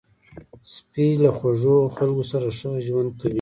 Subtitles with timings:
[0.73, 3.29] سپي له خوږو خلکو سره ښه ژوند کوي.